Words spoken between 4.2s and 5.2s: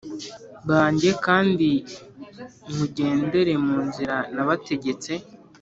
nabategetse